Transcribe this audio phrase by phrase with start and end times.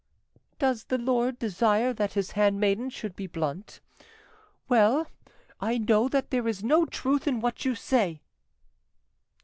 [0.57, 3.81] "Does my lord desire that his handmaiden should be blunt?
[4.67, 5.05] Well,
[5.59, 8.23] I know that there is no truth in what you say."